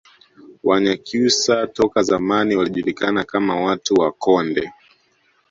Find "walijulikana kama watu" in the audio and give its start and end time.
2.55-3.93